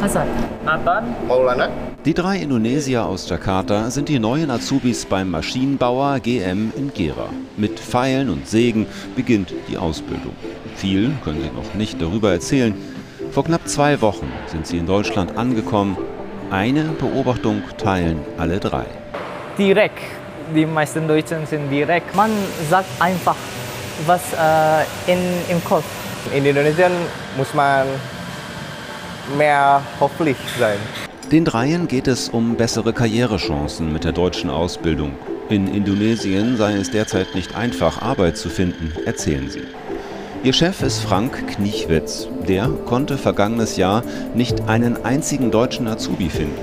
[0.00, 0.28] Hasan.
[0.64, 1.04] Nathan.
[1.26, 1.68] Maulana.
[2.04, 7.28] Die drei Indonesier aus Jakarta sind die neuen Azubis beim Maschinenbauer GM in Gera.
[7.56, 8.86] Mit Pfeilen und Sägen
[9.16, 10.34] beginnt die Ausbildung.
[10.76, 12.74] Viel können sie noch nicht darüber erzählen.
[13.32, 15.96] Vor knapp zwei Wochen sind sie in Deutschland angekommen.
[16.50, 18.84] Eine Beobachtung teilen alle drei.
[19.58, 19.98] Direkt.
[20.54, 22.14] Die meisten Deutschen sind direkt.
[22.14, 22.30] Man
[22.70, 23.36] sagt einfach,
[24.06, 25.18] was äh, in,
[25.48, 25.84] im Kopf.
[26.32, 26.92] In Indonesien
[27.36, 27.86] muss man
[29.36, 30.78] mehr hoffentlich sein.
[31.32, 35.12] Den Dreien geht es um bessere Karrierechancen mit der deutschen Ausbildung.
[35.48, 39.62] In Indonesien sei es derzeit nicht einfach, Arbeit zu finden, erzählen sie.
[40.44, 42.28] Ihr Chef ist Frank Kniechwitz.
[42.46, 46.54] Der konnte vergangenes Jahr nicht einen einzigen deutschen Azubi finden.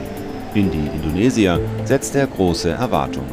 [0.53, 3.27] In die Indonesier setzt er große Erwartungen.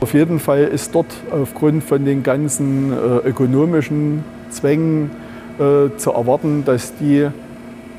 [0.00, 5.10] Auf jeden Fall ist dort aufgrund von den ganzen äh, ökonomischen Zwängen
[5.58, 7.28] äh, zu erwarten, dass die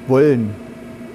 [0.07, 0.55] wollen.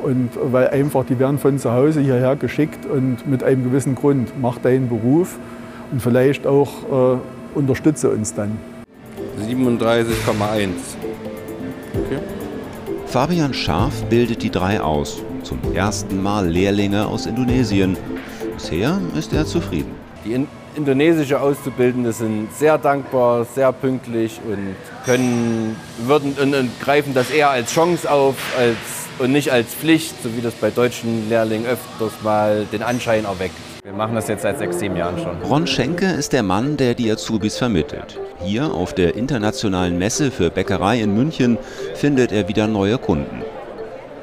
[0.03, 4.33] Und weil einfach, die werden von zu Hause hierher geschickt und mit einem gewissen Grund,
[4.41, 5.39] mach deinen Beruf
[5.93, 7.19] und vielleicht auch äh,
[7.55, 8.59] unterstütze uns dann.
[9.41, 10.71] 37,1.
[11.95, 12.19] Okay.
[13.07, 15.23] Fabian Scharf bildet die drei aus.
[15.43, 17.97] Zum ersten Mal Lehrlinge aus Indonesien.
[18.55, 19.91] Bisher ist er zufrieden.
[20.25, 27.15] Die in indonesische Auszubildende sind sehr dankbar, sehr pünktlich und können, würden und, und greifen
[27.15, 28.77] das eher als Chance auf, als
[29.19, 33.55] und nicht als Pflicht, so wie das bei deutschen Lehrlingen öfters mal den Anschein erweckt.
[33.85, 35.43] Wir machen das jetzt seit sechs, sieben Jahren schon.
[35.43, 38.19] Ron Schenke ist der Mann, der die Azubis vermittelt.
[38.43, 41.59] Hier auf der internationalen Messe für Bäckerei in München
[41.95, 43.43] findet er wieder neue Kunden.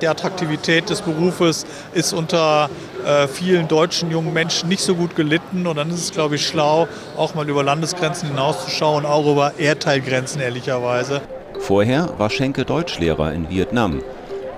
[0.02, 2.69] Die Attraktivität des Berufes ist unter
[3.05, 5.67] äh, vielen deutschen jungen Menschen nicht so gut gelitten.
[5.67, 10.42] Und dann ist es, glaube ich, schlau, auch mal über Landesgrenzen hinauszuschauen, auch über Erdteilgrenzen
[10.42, 11.22] ehrlicherweise.
[11.59, 14.02] Vorher war Schenke Deutschlehrer in Vietnam.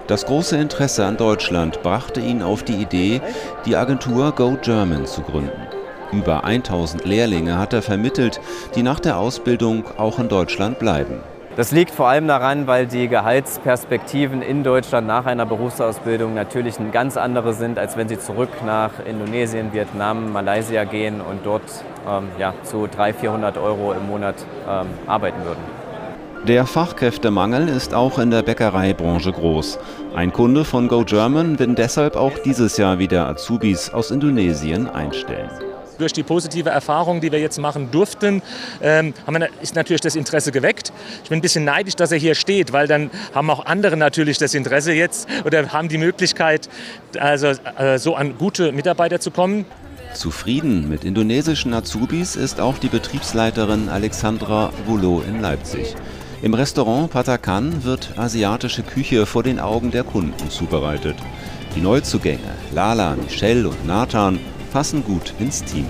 [0.08, 3.22] Das große Interesse an Deutschland brachte ihn auf die Idee,
[3.66, 5.68] die Agentur Go German zu gründen.
[6.12, 8.42] Über 1000 Lehrlinge hat er vermittelt,
[8.76, 11.22] die nach der Ausbildung auch in Deutschland bleiben.
[11.58, 17.18] Das liegt vor allem daran, weil die Gehaltsperspektiven in Deutschland nach einer Berufsausbildung natürlich ganz
[17.18, 21.64] andere sind, als wenn sie zurück nach Indonesien, Vietnam, Malaysia gehen und dort
[22.10, 24.36] ähm, ja, zu 300, 400 Euro im Monat
[24.70, 25.82] ähm, arbeiten würden.
[26.48, 29.78] Der Fachkräftemangel ist auch in der Bäckereibranche groß.
[30.16, 35.52] Ein Kunde von Go German will deshalb auch dieses Jahr wieder Azubis aus Indonesien einstellen.
[36.02, 38.42] Durch die positive Erfahrung, die wir jetzt machen durften,
[38.82, 40.92] ähm, wir, ist natürlich das Interesse geweckt.
[41.24, 44.40] Ich bin ein bisschen neidisch, dass er hier steht, weil dann haben auch andere natürlich
[44.40, 46.70] das Interesse jetzt oder haben die Möglichkeit,
[47.20, 49.66] also, äh, so an gute Mitarbeiter zu kommen.
[50.16, 55.96] Zufrieden mit indonesischen Azubis ist auch die Betriebsleiterin Alexandra Wolo in Leipzig.
[56.42, 61.18] Im Restaurant Patakan wird asiatische Küche vor den Augen der Kunden zubereitet.
[61.76, 62.40] Die Neuzugänge
[62.74, 64.40] Lala, Michelle und Nathan
[64.72, 65.88] passen gut ins Team.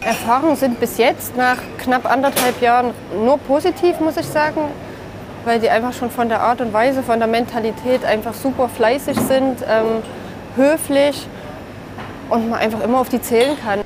[0.00, 2.92] Erfahrungen sind bis jetzt nach knapp anderthalb Jahren
[3.24, 4.60] nur positiv, muss ich sagen,
[5.44, 9.18] weil die einfach schon von der Art und Weise, von der Mentalität einfach super fleißig
[9.18, 10.02] sind, ähm,
[10.54, 11.26] höflich
[12.30, 13.80] und man einfach immer auf die zählen kann.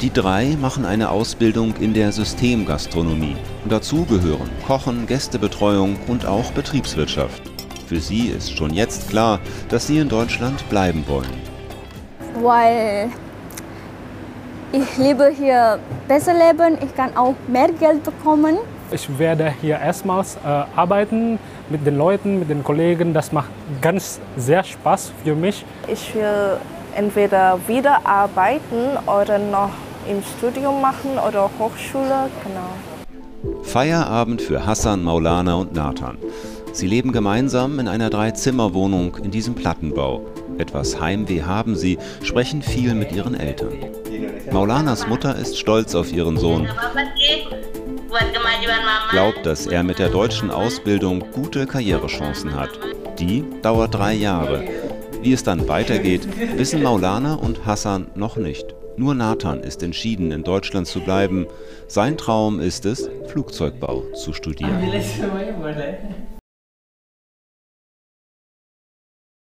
[0.00, 3.36] Die drei machen eine Ausbildung in der Systemgastronomie.
[3.66, 7.42] Dazu gehören Kochen, Gästebetreuung und auch Betriebswirtschaft.
[7.86, 11.32] Für sie ist schon jetzt klar, dass sie in Deutschland bleiben wollen.
[12.42, 13.10] Weil
[14.74, 18.58] ich liebe hier besser leben, ich kann auch mehr Geld bekommen.
[18.90, 21.38] Ich werde hier erstmals äh, arbeiten
[21.70, 23.14] mit den Leuten, mit den Kollegen.
[23.14, 25.64] Das macht ganz sehr Spaß für mich.
[25.86, 26.58] Ich will
[26.94, 29.70] entweder wieder arbeiten oder noch
[30.08, 33.62] im Studium machen oder Hochschule, genau.
[33.62, 36.18] Feierabend für Hassan, Maulana und Nathan.
[36.74, 40.26] Sie leben gemeinsam in einer Drei-Zimmer-Wohnung in diesem Plattenbau.
[40.58, 43.74] Etwas Heimweh haben sie, sprechen viel mit ihren Eltern.
[44.50, 46.68] Maulanas Mutter ist stolz auf ihren Sohn.
[49.10, 52.70] Glaubt, dass er mit der deutschen Ausbildung gute Karrierechancen hat.
[53.20, 54.64] Die dauert drei Jahre.
[55.22, 58.74] Wie es dann weitergeht, wissen Maulana und Hassan noch nicht.
[58.96, 61.46] Nur Nathan ist entschieden, in Deutschland zu bleiben.
[61.86, 64.82] Sein Traum ist es, Flugzeugbau zu studieren.